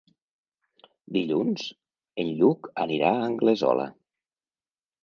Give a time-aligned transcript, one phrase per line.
[1.17, 1.67] Dilluns
[2.25, 3.89] en Lluc anirà a Anglesola.